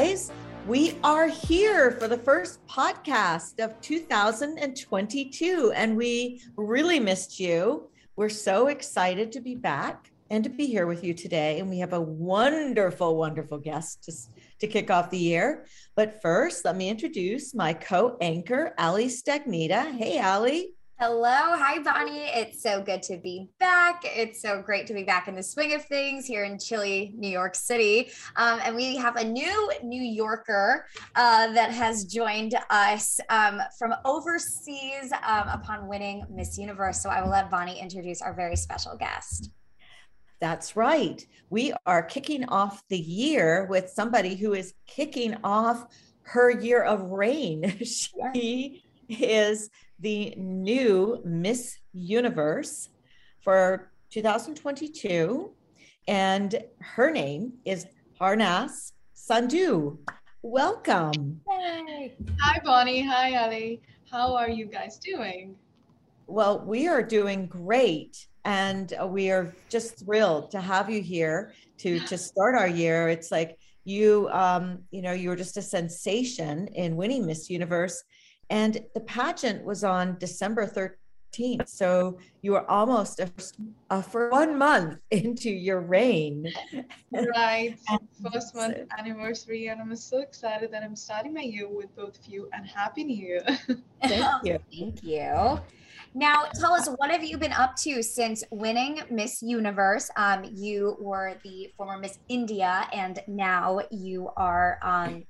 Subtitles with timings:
[0.00, 0.32] guys,
[0.66, 7.90] we are here for the first podcast of 2022 and we really missed you.
[8.16, 11.60] We're so excited to be back and to be here with you today.
[11.60, 14.12] And we have a wonderful, wonderful guest to,
[14.60, 15.66] to kick off the year.
[15.96, 19.94] But first, let me introduce my co anchor, Ali Stagnita.
[19.98, 20.72] Hey, Ali.
[21.02, 21.56] Hello.
[21.56, 22.26] Hi, Bonnie.
[22.26, 24.02] It's so good to be back.
[24.04, 27.30] It's so great to be back in the swing of things here in chilly New
[27.30, 28.10] York City.
[28.36, 30.84] Um, and we have a new New Yorker
[31.16, 37.02] uh, that has joined us um, from overseas um, upon winning Miss Universe.
[37.02, 39.52] So I will let Bonnie introduce our very special guest.
[40.38, 41.26] That's right.
[41.48, 45.86] We are kicking off the year with somebody who is kicking off
[46.24, 47.78] her year of reign.
[47.84, 52.90] she is the new Miss Universe
[53.40, 55.50] for 2022.
[56.08, 57.86] And her name is
[58.20, 59.98] Harnaaz Sandhu.
[60.42, 61.40] Welcome.
[61.48, 62.14] Hey.
[62.40, 63.02] Hi, Bonnie.
[63.02, 63.82] Hi, Ali.
[64.10, 65.56] How are you guys doing?
[66.26, 68.26] Well, we are doing great.
[68.44, 73.08] And we are just thrilled to have you here to, to start our year.
[73.08, 78.02] It's like you, um, you know, you were just a sensation in winning Miss Universe
[78.50, 81.68] and the pageant was on December 13th.
[81.68, 83.30] So you were almost a,
[83.90, 86.52] a, for one month into your reign.
[87.12, 87.78] Right.
[88.32, 89.68] First month anniversary.
[89.68, 93.04] And I'm so excited that I'm starting my year with both of you and Happy
[93.04, 93.44] New Year.
[94.02, 94.58] Thank you.
[94.70, 95.60] Thank you.
[96.12, 100.10] Now, tell us what have you been up to since winning Miss Universe?
[100.16, 105.22] Um, you were the former Miss India, and now you are, um,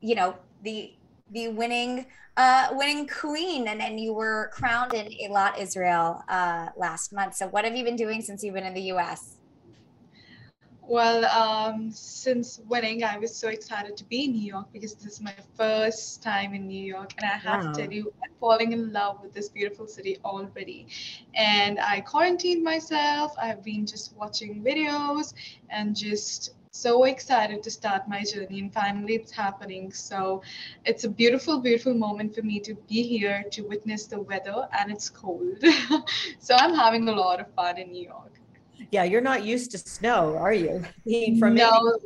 [0.00, 0.34] you know,
[0.64, 0.92] the
[1.30, 7.12] the winning uh, winning queen, and then you were crowned in Eilat, Israel uh, last
[7.12, 7.36] month.
[7.36, 9.36] So, what have you been doing since you've been in the U.S.?
[10.86, 15.14] Well, um, since winning, I was so excited to be in New York because this
[15.14, 17.14] is my first time in New York.
[17.16, 17.72] And I have wow.
[17.72, 20.88] to tell you, I'm falling in love with this beautiful city already.
[21.34, 23.34] And I quarantined myself.
[23.40, 25.32] I've been just watching videos
[25.70, 29.92] and just so excited to start my journey and finally it's happening.
[29.92, 30.42] So
[30.84, 34.90] it's a beautiful beautiful moment for me to be here to witness the weather and
[34.90, 35.56] it's cold.
[36.40, 38.32] So i'm having a lot of fun in new york.
[38.90, 40.84] Yeah you're not used to snow are you?
[41.06, 41.98] Being from no.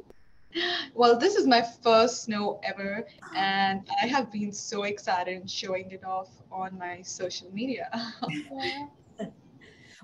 [0.94, 5.90] Well, this is my first snow ever, and I have been so excited and showing
[5.90, 7.88] it off on my social media.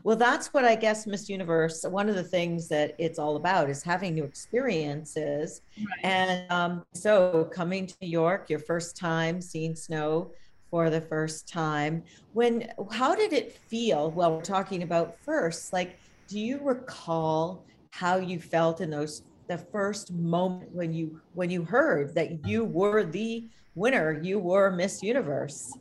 [0.04, 3.70] Well, that's what I guess Miss Universe, one of the things that it's all about
[3.70, 5.62] is having new experiences.
[5.78, 6.04] Right.
[6.04, 10.30] And um, so coming to New York, your first time seeing snow
[10.70, 12.02] for the first time,
[12.34, 14.10] when, how did it feel?
[14.10, 15.98] Well, we're talking about first, like,
[16.28, 21.64] do you recall how you felt in those, the first moment when you, when you
[21.64, 25.72] heard that you were the winner, you were Miss Universe?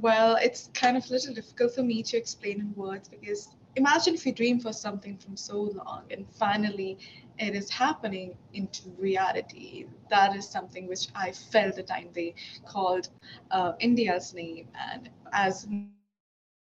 [0.00, 4.14] Well, it's kind of a little difficult for me to explain in words because imagine
[4.14, 6.98] if you dream for something from so long and finally
[7.38, 9.86] it is happening into reality.
[10.10, 12.34] That is something which I felt the time they
[12.66, 13.08] called
[13.50, 14.68] uh, India's name.
[14.92, 15.66] And as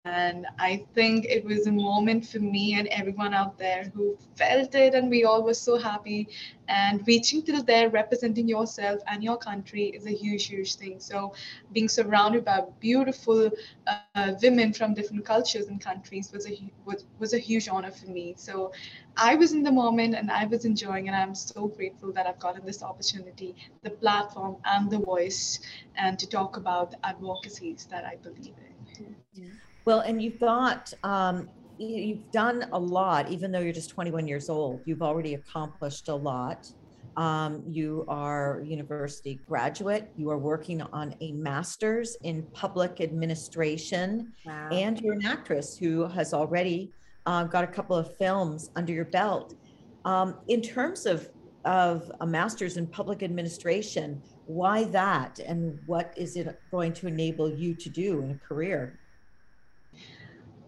[0.05, 4.75] and I think it was a moment for me and everyone out there who felt
[4.75, 6.29] it, and we all were so happy.
[6.69, 10.99] And reaching to there, representing yourself and your country is a huge, huge thing.
[11.01, 11.33] So,
[11.73, 13.51] being surrounded by beautiful
[13.87, 16.43] uh, women from different cultures and countries was a
[16.85, 18.35] was, was a huge honor for me.
[18.37, 18.73] So,
[19.17, 22.39] I was in the moment and I was enjoying, and I'm so grateful that I've
[22.41, 25.61] gotten this opportunity, the platform, and the voice,
[25.97, 29.05] and to talk about advocacies that I believe in.
[29.05, 29.72] Mm-hmm.
[29.85, 31.49] Well, and you've got, um,
[31.79, 34.81] you've done a lot, even though you're just 21 years old.
[34.85, 36.71] You've already accomplished a lot.
[37.17, 40.11] Um, you are a university graduate.
[40.17, 44.69] You are working on a master's in public administration, wow.
[44.71, 46.91] and you're an actress who has already
[47.27, 49.55] uh, got a couple of films under your belt.
[50.05, 51.29] Um, in terms of
[51.65, 54.23] of a master's in public administration.
[54.47, 55.39] Why that?
[55.39, 58.99] And what is it going to enable you to do in a career?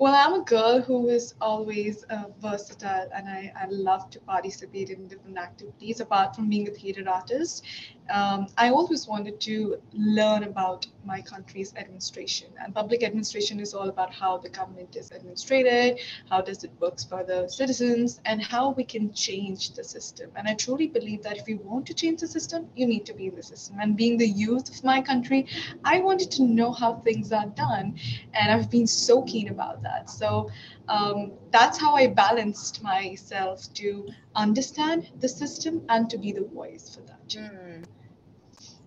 [0.04, 4.90] Well, I'm a girl who is always uh, versatile and I, I love to participate
[4.90, 7.64] in different activities apart from being a theater artist.
[8.10, 13.88] Um, I always wanted to learn about my country's administration and public administration is all
[13.88, 18.70] about how the government is administrated, how does it work for the citizens and how
[18.70, 20.30] we can change the system.
[20.36, 23.14] And I truly believe that if you want to change the system, you need to
[23.14, 23.76] be in the system.
[23.80, 25.46] And being the youth of my country,
[25.84, 27.98] I wanted to know how things are done
[28.34, 30.10] and I've been so keen about that.
[30.10, 30.50] So
[30.88, 36.94] um, that's how I balanced myself to understand the system and to be the voice
[36.94, 37.28] for that.
[37.28, 37.84] Mm.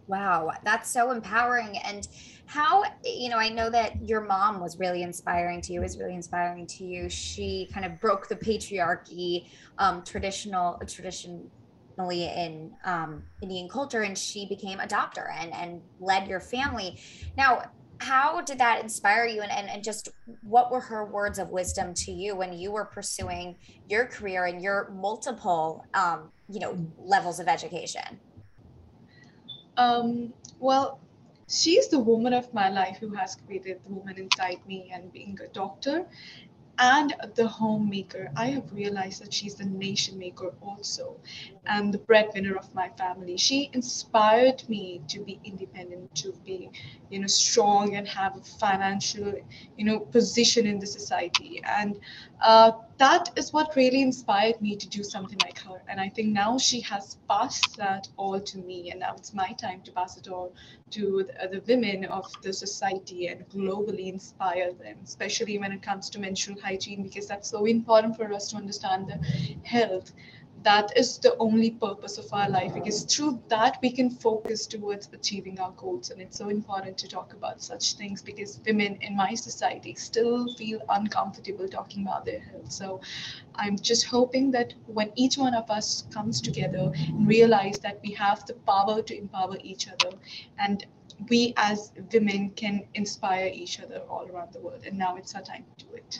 [0.07, 1.77] Wow, that's so empowering.
[1.79, 2.07] And
[2.45, 6.15] how, you know, I know that your mom was really inspiring to you, is really
[6.15, 7.09] inspiring to you.
[7.09, 11.49] She kind of broke the patriarchy, um, traditional, traditionally
[11.97, 17.01] in um, Indian culture, and she became a doctor and, and led your family.
[17.35, 17.63] Now,
[17.99, 20.09] how did that inspire you and, and, and just
[20.41, 23.55] what were her words of wisdom to you when you were pursuing
[23.89, 28.19] your career and your multiple um, you know levels of education
[29.77, 30.99] um, well
[31.47, 35.37] she's the woman of my life who has created the woman inside me and being
[35.43, 36.05] a doctor
[36.79, 38.31] and the homemaker.
[38.35, 41.17] I have realized that she's the nation maker also
[41.67, 43.37] and the breadwinner of my family.
[43.37, 46.69] She inspired me to be independent, to be,
[47.09, 49.33] you know, strong and have a financial,
[49.77, 51.61] you know, position in the society.
[51.65, 51.99] And
[52.41, 55.81] uh, that is what really inspired me to do something like her.
[55.87, 59.51] And I think now she has passed that all to me, and now it's my
[59.53, 60.53] time to pass it all
[60.91, 66.09] to the, the women of the society and globally inspire them, especially when it comes
[66.11, 69.19] to menstrual hygiene, because that's so important for us to understand the
[69.67, 70.13] health
[70.63, 75.09] that is the only purpose of our life because through that we can focus towards
[75.13, 76.09] achieving our goals.
[76.09, 80.53] And it's so important to talk about such things because women in my society still
[80.55, 82.71] feel uncomfortable talking about their health.
[82.71, 83.01] So
[83.55, 88.11] i'm just hoping that when each one of us comes together and realize that we
[88.13, 90.15] have the power to empower each other
[90.59, 90.85] and
[91.29, 94.83] we as women can inspire each other all around the world.
[94.85, 96.19] And now it's our time to do it.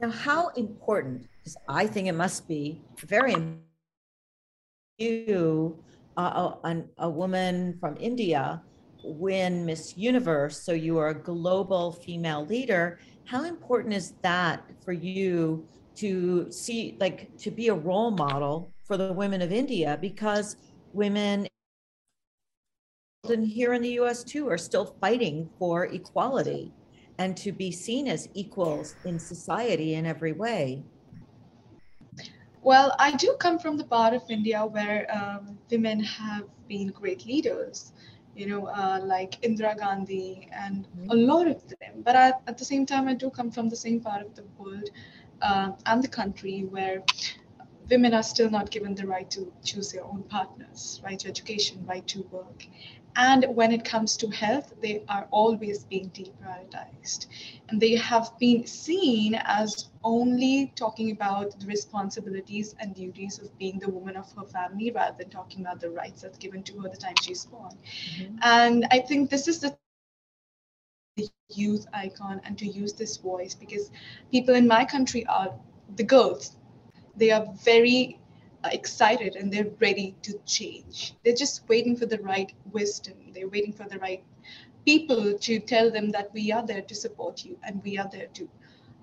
[0.00, 1.26] Now how important
[1.68, 3.34] I think it must be very
[4.98, 5.82] you,
[6.16, 8.62] uh, a, a woman from India,
[9.02, 10.62] win Miss Universe.
[10.62, 12.98] So you are a global female leader.
[13.24, 18.96] How important is that for you to see, like, to be a role model for
[18.96, 19.98] the women of India?
[20.00, 20.56] Because
[20.92, 21.46] women
[23.28, 26.72] and here in the US too are still fighting for equality
[27.18, 30.84] and to be seen as equals in society in every way.
[32.64, 37.26] Well, I do come from the part of India where um, women have been great
[37.26, 37.92] leaders,
[38.34, 41.10] you know, uh, like Indira Gandhi and mm-hmm.
[41.10, 42.00] a lot of them.
[42.02, 44.44] But I, at the same time, I do come from the same part of the
[44.56, 44.88] world
[45.42, 47.02] uh, and the country where
[47.90, 51.84] women are still not given the right to choose their own partners, right to education,
[51.84, 52.66] right to work.
[53.16, 57.26] And when it comes to health, they are always being deprioritized.
[57.68, 63.78] And they have been seen as only talking about the responsibilities and duties of being
[63.78, 66.88] the woman of her family rather than talking about the rights that's given to her
[66.88, 67.76] the time she's born.
[68.18, 68.36] Mm-hmm.
[68.42, 70.58] And I think this is the youth icon
[72.44, 73.90] and to use this voice because
[74.30, 75.54] people in my country are
[75.96, 76.56] the girls.
[77.16, 78.18] They are very
[78.72, 81.14] excited and they're ready to change.
[81.24, 83.14] They're just waiting for the right wisdom.
[83.32, 84.22] They're waiting for the right
[84.84, 88.28] people to tell them that we are there to support you and we are there
[88.34, 88.48] to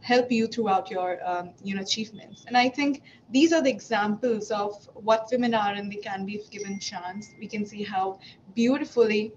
[0.01, 4.49] help you throughout your um, you know achievements and i think these are the examples
[4.51, 8.19] of what women are and they can be given chance we can see how
[8.55, 9.31] beautifully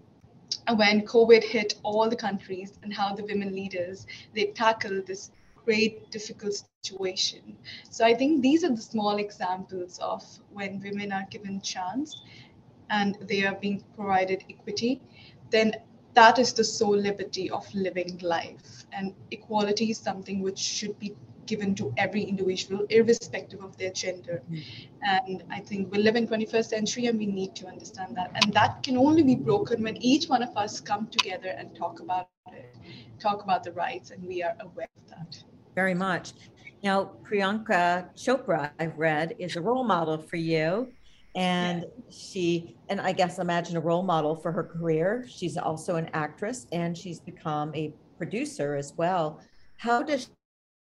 [0.76, 5.30] when covid hit all the countries and how the women leaders they tackled this
[5.64, 7.56] great difficult situation.
[7.90, 12.22] So I think these are the small examples of when women are given chance
[12.90, 15.00] and they are being provided equity,
[15.50, 15.72] then
[16.14, 18.84] that is the sole liberty of living life.
[18.92, 21.14] And equality is something which should be
[21.46, 24.42] given to every individual, irrespective of their gender.
[24.50, 24.62] Mm.
[25.02, 28.30] And I think we live in 21st century and we need to understand that.
[28.34, 32.00] And that can only be broken when each one of us come together and talk
[32.00, 32.74] about it,
[33.18, 35.44] talk about the rights, and we are aware of that
[35.74, 36.32] very much.
[36.82, 40.92] Now, Priyanka Chopra, I've read, is a role model for you.
[41.36, 45.26] And she, and I guess imagine a role model for her career.
[45.28, 49.40] She's also an actress and she's become a producer as well.
[49.78, 50.34] How does she tell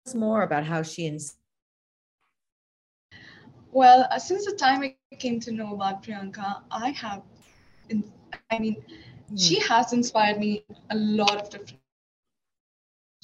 [0.08, 1.08] us more about how she
[3.75, 7.24] well, uh, since the time I came to know about Priyanka, I have,
[8.50, 8.77] I mean,
[9.30, 9.38] mm.
[9.38, 11.82] she has inspired me a lot of different.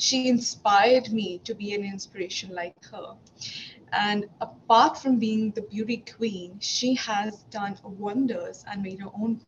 [0.01, 3.15] She inspired me to be an inspiration like her.
[3.93, 9.41] And apart from being the beauty queen, she has done wonders and made her own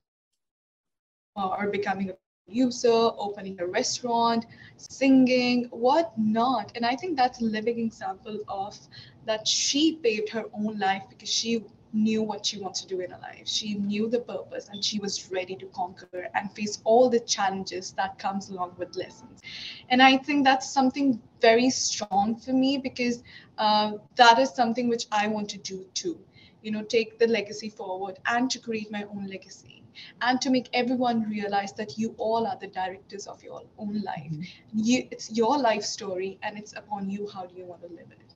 [1.36, 4.46] or becoming a producer, opening a restaurant,
[4.78, 6.72] singing, what not.
[6.76, 8.78] And I think that's a living example of
[9.26, 13.12] that she paved her own life because she knew what she wants to do in
[13.12, 13.48] her life.
[13.48, 17.92] She knew the purpose and she was ready to conquer and face all the challenges
[17.92, 19.42] that comes along with lessons.
[19.90, 23.24] And I think that's something very strong for me because
[23.58, 26.20] uh, that is something which I want to do too.
[26.64, 29.84] You know, take the legacy forward and to create my own legacy
[30.22, 34.32] and to make everyone realize that you all are the directors of your own life.
[34.32, 34.80] Mm-hmm.
[34.80, 38.08] You, it's your life story and it's upon you how do you want to live
[38.12, 38.36] it.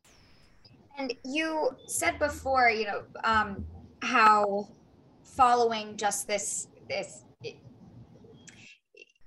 [0.97, 3.65] And you said before, you know, um,
[4.01, 4.67] how
[5.23, 7.23] following just this this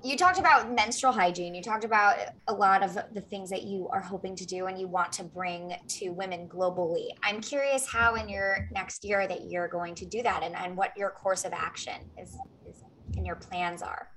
[0.03, 1.55] you talked about menstrual hygiene.
[1.55, 2.17] You talked about
[2.49, 5.25] a lot of the things that you are hoping to do and you want to
[5.25, 7.09] bring to women globally.
[7.23, 10.75] I'm curious how in your next year that you're going to do that and, and
[10.75, 12.83] what your course of action is, is
[13.15, 14.09] and your plans are.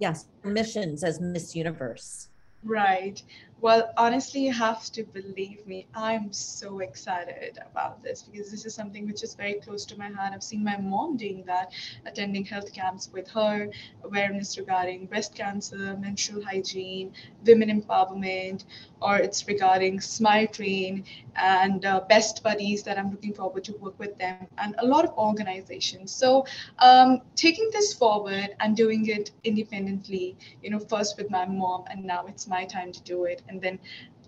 [0.00, 2.28] Yes missions as miss universe.
[2.64, 3.22] Right
[3.60, 5.88] well, honestly, you have to believe me.
[5.94, 10.08] I'm so excited about this because this is something which is very close to my
[10.10, 10.32] heart.
[10.32, 11.72] I've seen my mom doing that,
[12.06, 13.68] attending health camps with her,
[14.04, 17.12] awareness regarding breast cancer, menstrual hygiene,
[17.44, 18.64] women empowerment,
[19.00, 21.04] or it's regarding Smile Train
[21.36, 25.04] and uh, Best Buddies that I'm looking forward to work with them and a lot
[25.04, 26.12] of organizations.
[26.12, 26.46] So
[26.78, 32.04] um, taking this forward and doing it independently, you know, first with my mom, and
[32.04, 33.78] now it's my time to do it and then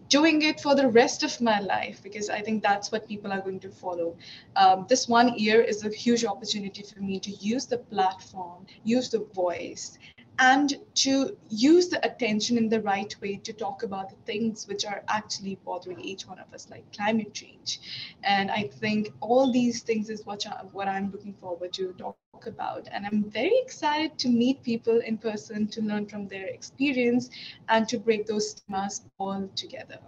[0.09, 3.41] doing it for the rest of my life because I think that's what people are
[3.41, 4.17] going to follow.
[4.57, 9.09] Um, this one year is a huge opportunity for me to use the platform, use
[9.09, 9.99] the voice,
[10.41, 14.87] and to use the attention in the right way to talk about the things which
[14.87, 17.79] are actually bothering each one of us, like climate change.
[18.25, 22.17] And I think all these things is what, I, what I'm looking forward to talk
[22.47, 22.89] about.
[22.91, 27.29] And I'm very excited to meet people in person, to learn from their experience,
[27.69, 29.99] and to break those stigmas all together.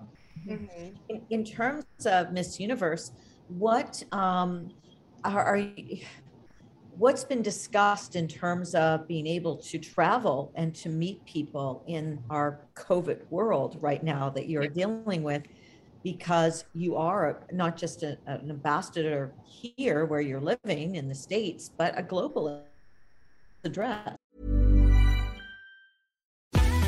[0.49, 0.87] Mm-hmm.
[1.11, 3.13] In, in, terms of Miss Universe,
[3.49, 4.71] what um,
[5.25, 6.05] are, are you?
[6.99, 12.23] What's been discussed in terms of being able to travel and to meet people in
[12.29, 15.43] our COVID world right now that you're dealing with?
[16.05, 21.71] Because you are not just a, an ambassador here where you're living in the States,
[21.75, 22.63] but a global
[23.65, 24.17] address.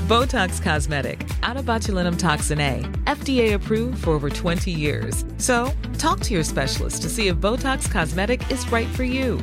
[0.06, 5.24] Botox Cosmetic, onabotulinumtoxinA, FDA approved for over 20 years.
[5.38, 9.42] So, talk to your specialist to see if Botox Cosmetic is right for you.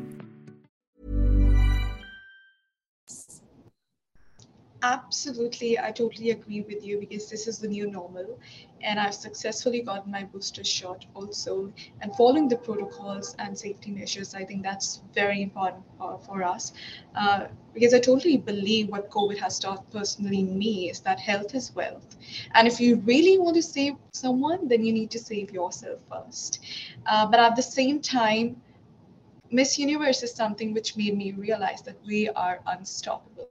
[4.83, 8.37] Absolutely, I totally agree with you because this is the new normal
[8.81, 11.71] and I've successfully gotten my booster shot also.
[12.01, 15.83] And following the protocols and safety measures, I think that's very important
[16.25, 16.73] for, us
[17.15, 21.73] uh, because I totally believe what COVID has taught personally me is that health is
[21.75, 22.17] wealth.
[22.53, 26.59] And if you really want to save someone, then you need to save yourself first.
[27.05, 28.61] Uh, but at the same time,
[29.51, 33.50] Miss Universe is something which made me realize that we are unstoppable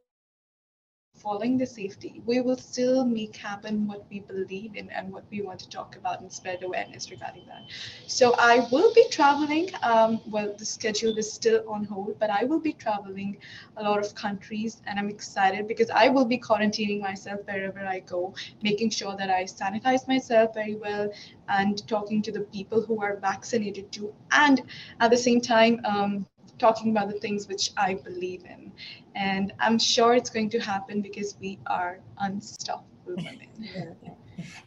[1.22, 5.42] following the safety, we will still make happen what we believe in and what we
[5.42, 7.62] want to talk about and spread awareness regarding that.
[8.06, 9.68] So I will be traveling.
[9.82, 13.36] Um, well, the schedule is still on hold, but I will be traveling
[13.76, 18.00] a lot of countries, and I'm excited because I will be quarantining myself wherever I
[18.00, 21.10] go, making sure that I sanitize myself very well
[21.48, 24.62] and talking to the people who are vaccinated too, and
[25.00, 25.80] at the same time.
[25.84, 26.26] Um,
[26.60, 28.70] talking about the things which I believe in.
[29.16, 33.48] And I'm sure it's going to happen because we are unstoppable women.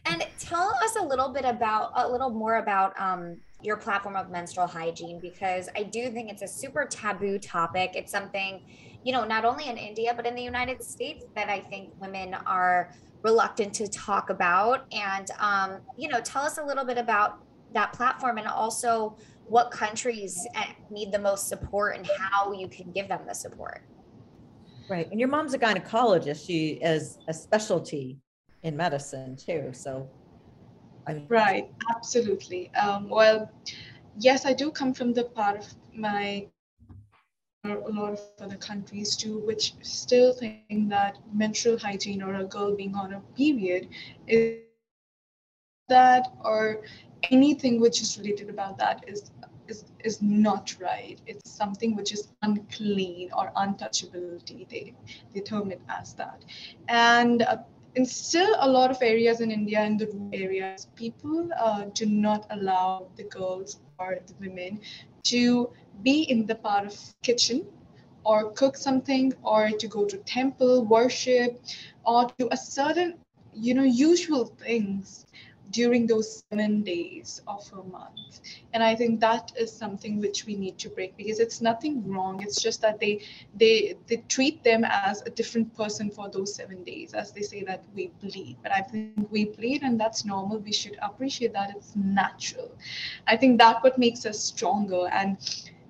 [0.06, 4.30] and tell us a little bit about, a little more about um, your platform of
[4.30, 7.92] menstrual hygiene, because I do think it's a super taboo topic.
[7.94, 8.62] It's something,
[9.04, 12.34] you know, not only in India, but in the United States that I think women
[12.46, 14.84] are reluctant to talk about.
[14.92, 17.38] And, um, you know, tell us a little bit about
[17.72, 22.90] that platform and also what countries eh, need the most support and how you can
[22.92, 23.82] give them the support.
[24.88, 25.10] Right.
[25.10, 26.46] And your mom's a gynecologist.
[26.46, 28.18] She is a specialty
[28.62, 29.70] in medicine too.
[29.72, 30.08] So
[31.06, 32.74] I mean, right, absolutely.
[32.74, 33.50] Um, well,
[34.18, 36.48] yes, I do come from the part of my
[37.64, 42.76] a lot of other countries too, which still think that menstrual hygiene or a girl
[42.76, 43.88] being on a period
[44.26, 44.60] is
[45.88, 46.82] that or
[47.30, 49.30] anything which is related about that is
[49.68, 51.18] is, is not right.
[51.26, 54.68] It's something which is unclean or untouchability.
[54.68, 54.94] They,
[55.34, 56.44] they term it as that.
[56.88, 57.56] And uh,
[57.94, 62.06] in still a lot of areas in India, in the rural areas, people uh, do
[62.06, 64.80] not allow the girls or the women
[65.24, 65.68] to
[66.02, 67.62] be in the part of kitchen
[68.24, 71.62] or cook something or to go to temple worship
[72.04, 73.14] or to a certain
[73.54, 75.26] you know usual things
[75.70, 78.40] during those seven days of a month.
[78.72, 82.42] And i think that is something which we need to break because it's nothing wrong.
[82.42, 83.20] It's just that they
[83.58, 87.62] they they treat them as a different person for those seven days as they say
[87.64, 88.56] that we bleed.
[88.62, 90.58] But i think we bleed and that's normal.
[90.58, 91.58] We should appreciate that.
[91.76, 92.70] It's natural.
[93.26, 95.06] I think that what makes us stronger.
[95.12, 95.36] And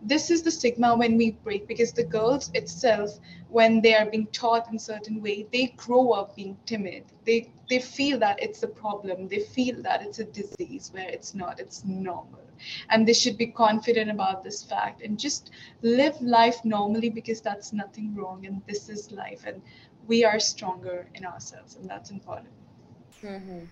[0.06, 3.18] this is the stigma when we break because the girls itself
[3.48, 7.04] when they are being taught in certain way they grow up being timid.
[7.24, 9.28] They they feel that it's a problem.
[9.28, 12.40] They feel that it's a disease where it's not it's normal.
[12.90, 15.50] And they should be confident about this fact and just
[15.82, 19.62] live life normally because that's nothing wrong and this is life and
[20.06, 22.52] we are stronger in ourselves and that's important.
[23.22, 23.64] Mm-hmm.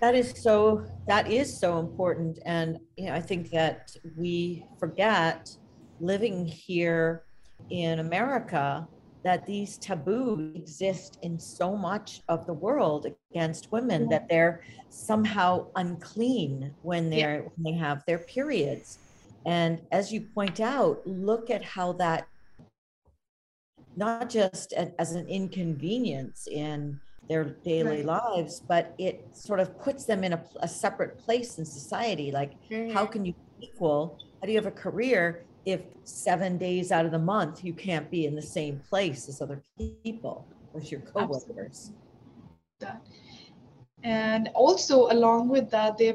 [0.00, 2.38] that is so that is so important.
[2.46, 5.50] And you know i think that we forget
[6.00, 7.22] living here
[7.70, 8.86] in America
[9.26, 15.66] that these taboos exist in so much of the world against women that they're somehow
[15.74, 17.48] unclean when they're yeah.
[17.56, 18.98] when they have their periods.
[19.44, 22.28] And as you point out look at how that
[23.96, 28.22] not just as an inconvenience in their daily right.
[28.22, 32.30] lives but it sort of puts them in a, a separate place in society.
[32.30, 32.52] Like
[32.92, 34.20] how can you equal?
[34.40, 38.10] How do you have a career if seven days out of the month you can't
[38.10, 39.62] be in the same place as other
[40.02, 41.90] people with your coworkers.
[44.02, 46.14] And also along with that, there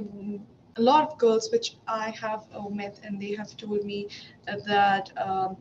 [0.78, 4.08] a lot of girls which I have uh, met and they have told me
[4.68, 5.58] that um,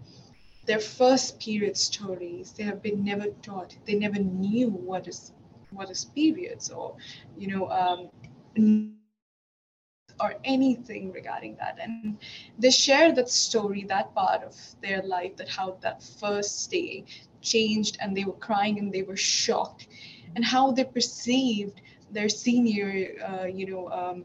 [0.67, 5.33] their first period stories they have been never taught they never knew what is
[5.71, 6.97] what is periods or
[7.37, 8.93] you know um,
[10.21, 11.79] or anything regarding that.
[11.83, 12.19] And
[12.59, 17.05] they share that story that part of their life that how that first day
[17.41, 19.89] changed and they were crying and they were shocked
[20.37, 21.81] and how they perceived
[22.13, 24.25] their senior uh, you know um,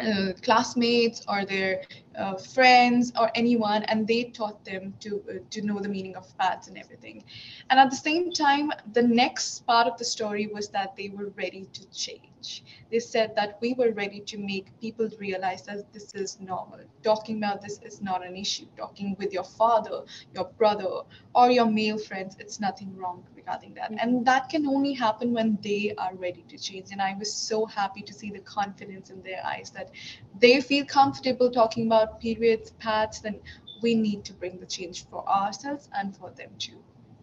[0.00, 1.82] uh, classmates or their
[2.16, 6.36] uh, friends or anyone and they taught them to uh, to know the meaning of
[6.38, 7.22] pads and everything.
[7.70, 11.30] And at the same time the next part of the story was that they were
[11.36, 12.64] ready to change.
[12.90, 16.80] They said that we were ready to make people realize that this is normal.
[17.02, 18.66] Talking about this is not an issue.
[18.76, 20.02] Talking with your father
[20.34, 21.02] your brother
[21.34, 25.58] or your male friends it's nothing wrong regarding that and that can only happen when
[25.62, 29.22] they are ready to change and i was so happy to see the confidence in
[29.22, 29.90] their eyes that
[30.38, 33.40] they feel comfortable talking about about periods, pads, then
[33.82, 36.78] we need to bring the change for ourselves and for them too.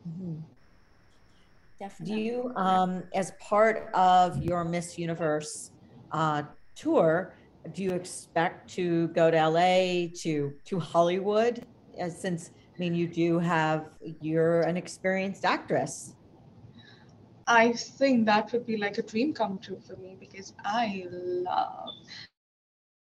[0.08, 0.40] Mm-hmm.
[1.80, 2.16] Definitely.
[2.16, 5.72] Do you, um, as part of your Miss Universe
[6.12, 6.44] uh,
[6.76, 7.36] tour,
[7.74, 11.66] do you expect to go to LA to to Hollywood?
[12.02, 13.90] Uh, since I mean, you do have
[14.22, 16.16] you're an experienced actress.
[17.48, 21.90] I think that would be like a dream come true for me because I love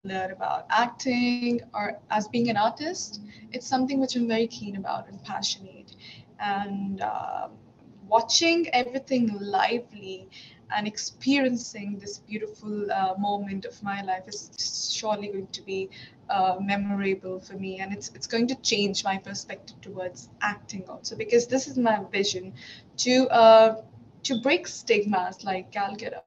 [0.04, 3.20] learn about acting or as being an artist,
[3.52, 5.96] it's something which I'm very keen about and passionate.
[6.38, 7.48] And uh,
[8.06, 10.28] watching everything lively
[10.74, 15.90] and experiencing this beautiful uh, moment of my life is surely going to be
[16.28, 21.16] uh, memorable for me and it's it's going to change my perspective towards acting also
[21.16, 22.52] because this is my vision
[22.96, 23.82] to uh,
[24.22, 26.22] to break stigmas like Gal Gadot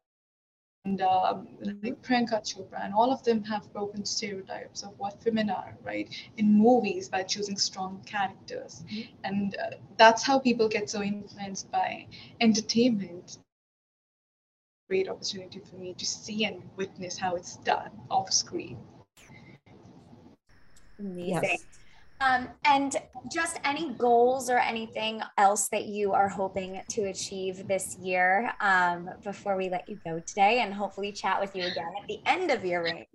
[0.85, 5.49] and um, like Priyanka Chopra, and all of them have broken stereotypes of what women
[5.49, 8.83] are, right, in movies by choosing strong characters.
[8.87, 9.15] Mm-hmm.
[9.25, 12.07] And uh, that's how people get so influenced by
[12.39, 13.37] entertainment.
[14.89, 18.77] Great opportunity for me to see and witness how it's done off screen.
[20.99, 21.41] Amazing.
[21.43, 21.65] Yes.
[22.21, 22.97] Um, and
[23.31, 29.09] just any goals or anything else that you are hoping to achieve this year um,
[29.23, 32.51] before we let you go today and hopefully chat with you again at the end
[32.51, 33.05] of your reign.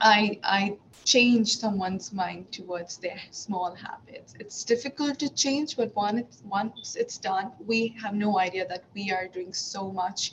[0.00, 4.34] I, I change someone's mind towards their small habits.
[4.38, 9.10] It's difficult to change, but once, once it's done, we have no idea that we
[9.12, 10.32] are doing so much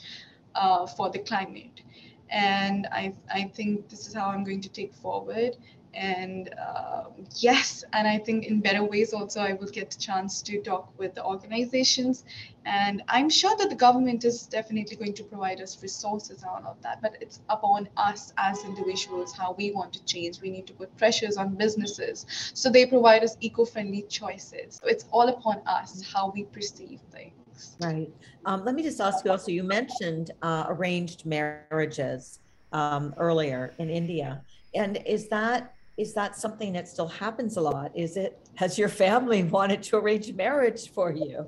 [0.54, 1.82] uh, for the climate.
[2.30, 5.56] And I, I think this is how I'm going to take forward.
[5.94, 7.04] And uh,
[7.36, 10.92] yes and i think in better ways also i will get the chance to talk
[10.98, 12.24] with the organizations.
[12.64, 16.72] And i'm sure that the government is definitely going to provide us resources and all
[16.72, 20.40] of that but it's upon us as individuals how we want to change.
[20.40, 24.80] We need to put pressures on businesses so they provide us eco-friendly choices.
[24.82, 27.43] So it's all upon us how we perceive things
[27.80, 28.10] right
[28.46, 32.40] um, let me just ask you also you mentioned uh, arranged marriages
[32.72, 34.42] um, earlier in india
[34.74, 37.92] and is that is that something that still happens a lot?
[37.94, 41.46] Is it, has your family wanted to arrange marriage for you?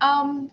[0.00, 0.50] Um,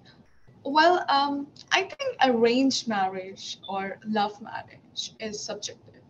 [0.63, 6.01] well, um, I think arranged marriage or love marriage is subjective.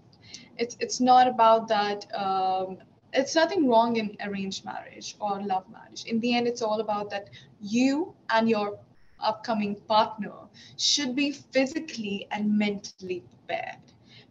[0.57, 2.11] It's, it's not about that.
[2.15, 2.79] Um,
[3.17, 6.05] it's nothing wrong in arranged marriage or love marriage.
[6.05, 7.29] In the end, it's all about that
[7.61, 8.79] you and your
[9.21, 10.33] upcoming partner
[10.77, 13.79] should be physically and mentally prepared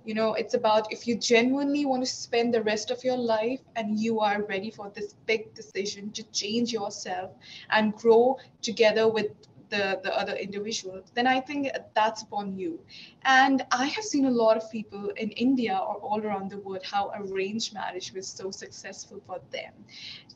[0.04, 3.60] you know it's about if you genuinely want to spend the rest of your life
[3.76, 7.30] and you are ready for this big decision to change yourself
[7.70, 9.26] and grow together with
[9.68, 12.80] the, the other individual, then I think that's upon you.
[13.24, 16.84] And I have seen a lot of people in India or all around the world
[16.84, 19.72] how arranged marriage was so successful for them.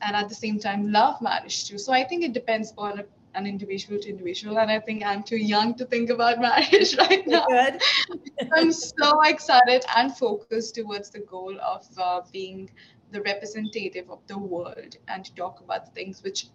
[0.01, 1.77] And at the same time, love marriage too.
[1.77, 4.59] So I think it depends on an individual to individual.
[4.59, 7.45] And I think I'm too young to think about marriage right now.
[7.47, 7.81] Good.
[8.55, 12.69] I'm so excited and focused towards the goal of uh, being
[13.11, 16.47] the representative of the world and to talk about things which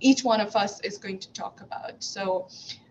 [0.00, 2.02] each one of us is going to talk about.
[2.02, 2.48] So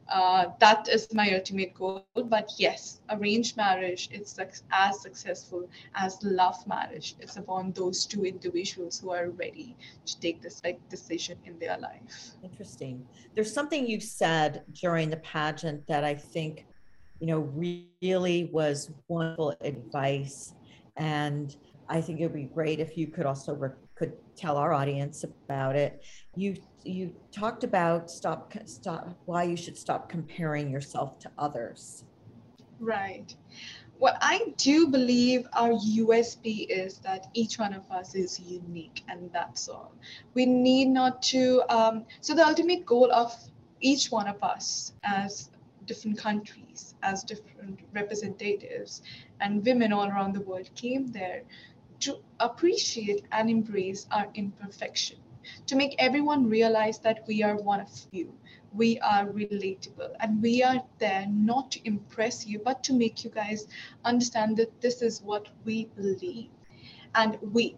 [0.08, 2.06] uh, that is my ultimate goal.
[2.16, 4.38] But yes, arranged marriage is
[4.72, 7.16] as successful as love marriage.
[7.20, 11.78] It's upon those two individuals who are ready to take this big decision in their
[11.78, 12.32] life.
[12.44, 13.06] Interesting.
[13.34, 16.66] There's something you said during the pageant that I think,
[17.20, 20.54] you know, really was wonderful advice.
[20.98, 21.56] And
[21.90, 25.24] I think it would be great if you could also re- could tell our audience
[25.24, 26.04] about it.
[26.36, 32.04] You you talked about stop stop why you should stop comparing yourself to others.
[32.80, 33.34] Right.
[33.98, 39.32] What I do believe our USP is that each one of us is unique, and
[39.32, 39.94] that's all.
[40.34, 41.64] We need not to.
[41.70, 43.34] Um, so the ultimate goal of
[43.80, 45.50] each one of us as
[45.86, 49.02] different countries, as different representatives,
[49.40, 51.44] and women all around the world came there
[52.02, 55.18] to appreciate and embrace our imperfection,
[55.68, 58.34] to make everyone realize that we are one of you.
[58.74, 63.30] We are relatable and we are there not to impress you, but to make you
[63.30, 63.68] guys
[64.04, 66.50] understand that this is what we believe.
[67.16, 67.76] And we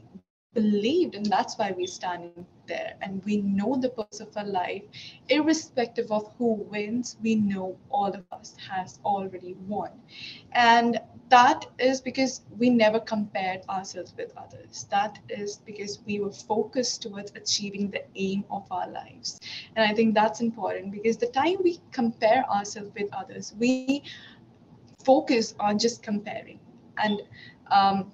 [0.53, 2.93] believed and that's why we're standing there.
[3.01, 4.83] And we know the purpose of our life
[5.29, 9.91] irrespective of who wins we know all of us has already won.
[10.53, 14.85] And that is because we never compared ourselves with others.
[14.91, 19.39] That is because we were focused towards achieving the aim of our lives.
[19.75, 24.03] And i think that's important because the time we compare ourselves with others we
[25.03, 26.59] focus on just comparing.
[26.97, 27.21] And
[27.71, 28.11] um,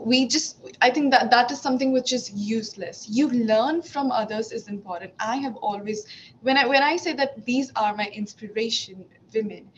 [0.00, 3.06] we just i think that that is something which is useless.
[3.08, 5.12] You learn from others is important.
[5.20, 6.06] I have always
[6.40, 9.70] when i when i say that these are my inspiration women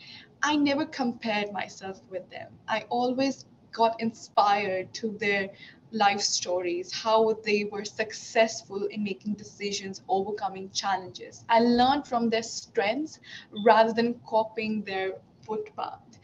[0.43, 2.51] i never compared myself with them.
[2.67, 5.49] I always got inspired to their
[5.91, 11.43] life stories how they were successful in making decisions overcoming challenges.
[11.49, 13.19] I learned from their strengths
[13.65, 15.13] rather than copying their
[15.45, 16.19] footpath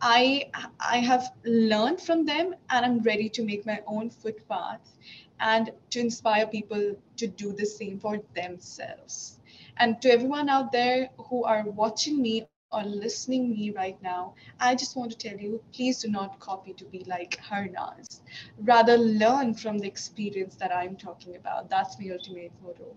[0.00, 4.96] I I have learned from them and I'm ready to make my own footpath
[5.40, 9.38] and to inspire people to do the same for themselves.
[9.78, 14.74] And to everyone out there who are watching me or listening me right now, I
[14.74, 18.20] just want to tell you, please do not copy to be like Harnaaz.
[18.58, 21.70] Rather learn from the experience that I'm talking about.
[21.70, 22.96] That's my ultimate motto.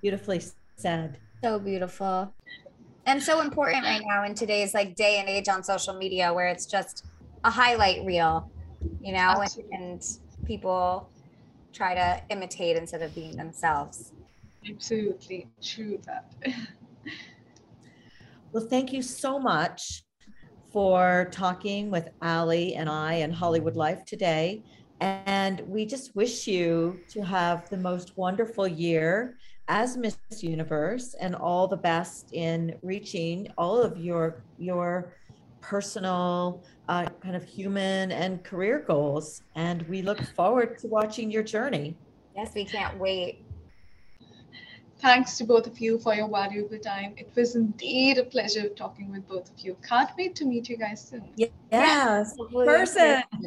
[0.00, 0.42] Beautifully
[0.76, 1.18] said.
[1.42, 2.34] So beautiful.
[3.06, 6.48] And so important right now in today's like day and age on social media where
[6.48, 7.06] it's just
[7.44, 8.50] a highlight reel,
[9.00, 10.04] you know, and, and
[10.44, 11.08] people
[11.72, 14.12] try to imitate instead of being themselves.
[14.68, 16.32] Absolutely true that.
[18.52, 20.04] well, thank you so much
[20.72, 24.62] for talking with Ali and I and Hollywood Life today.
[25.00, 29.36] And we just wish you to have the most wonderful year
[29.68, 35.12] as Miss Universe and all the best in reaching all of your your
[35.60, 39.42] personal uh, kind of human and career goals.
[39.54, 41.96] And we look forward to watching your journey.
[42.36, 43.44] Yes, we can't wait.
[45.00, 47.14] Thanks to both of you for your valuable time.
[47.16, 49.76] It was indeed a pleasure talking with both of you.
[49.86, 51.30] Can't wait to meet you guys soon.
[51.36, 53.22] Yes, yes person.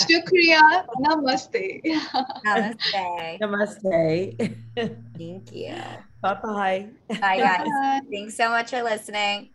[0.00, 0.86] Shukriya.
[1.00, 1.82] Namaste.
[2.46, 3.40] Namaste.
[3.40, 4.56] Namaste.
[5.18, 5.76] Thank you.
[6.22, 6.88] Bye-bye.
[7.20, 8.02] Bye, guys.
[8.10, 9.50] Thanks so much for listening.